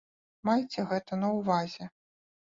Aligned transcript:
Майце 0.47 0.85
гэта 0.91 1.19
на 1.23 1.29
ўвазе. 1.33 1.89